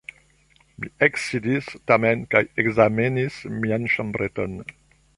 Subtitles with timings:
[0.83, 4.61] Mi eksidis tamen kaj ekzamenis mian ĉambreton.